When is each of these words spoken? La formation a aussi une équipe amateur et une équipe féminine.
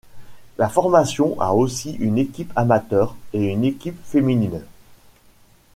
La 0.57 0.67
formation 0.67 1.39
a 1.39 1.51
aussi 1.51 1.91
une 1.99 2.17
équipe 2.17 2.51
amateur 2.55 3.15
et 3.33 3.45
une 3.51 3.63
équipe 3.63 4.03
féminine. 4.03 4.65